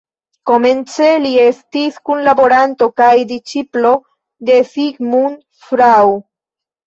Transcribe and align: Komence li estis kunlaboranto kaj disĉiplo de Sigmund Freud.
Komence 0.51 1.07
li 1.25 1.33
estis 1.41 1.99
kunlaboranto 2.09 2.87
kaj 3.01 3.11
disĉiplo 3.33 3.91
de 4.49 4.55
Sigmund 4.71 5.37
Freud. 5.69 6.25